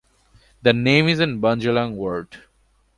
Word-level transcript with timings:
The 0.63 0.73
name 0.73 1.07
is 1.07 1.19
an 1.19 1.39
Bundjalung 1.41 1.93
word. 1.95 2.37